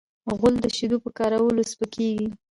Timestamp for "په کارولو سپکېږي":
1.03-2.27